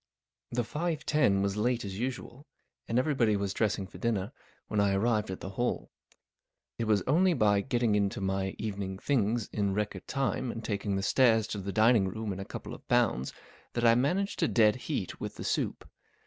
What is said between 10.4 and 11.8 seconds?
and taking the stairs to the